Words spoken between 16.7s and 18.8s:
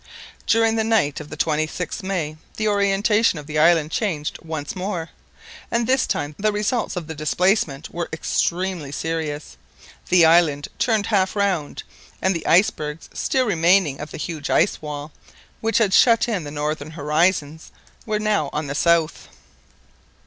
horizon, were now on the